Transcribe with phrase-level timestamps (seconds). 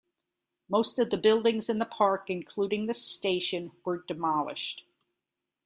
[0.67, 4.81] Most of the buildings in the park, including the station, were demolished.